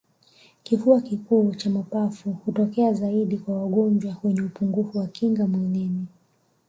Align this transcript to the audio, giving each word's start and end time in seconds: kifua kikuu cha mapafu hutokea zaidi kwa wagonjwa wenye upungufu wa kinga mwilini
kifua 0.63 1.01
kikuu 1.01 1.51
cha 1.55 1.69
mapafu 1.69 2.31
hutokea 2.45 2.93
zaidi 2.93 3.37
kwa 3.37 3.63
wagonjwa 3.63 4.15
wenye 4.23 4.41
upungufu 4.41 4.97
wa 4.97 5.07
kinga 5.07 5.47
mwilini 5.47 6.05